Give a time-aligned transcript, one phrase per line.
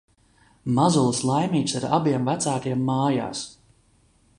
[0.77, 3.49] Mazulis laimīgs ar abiem vecākiem mājās.